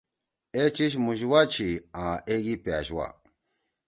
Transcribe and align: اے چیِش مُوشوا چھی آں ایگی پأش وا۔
اے 0.55 0.63
چیِش 0.75 0.93
مُوشوا 1.03 1.41
چھی 1.53 1.69
آں 2.01 2.15
ایگی 2.29 2.55
پأش 2.63 2.87
وا۔ 2.95 3.07